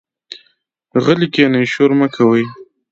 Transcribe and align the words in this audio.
غلي 1.03 1.27
کېنئ، 1.33 1.63
شور 1.71 1.91
مۀ 1.99 2.07
کوئ. 2.15 2.43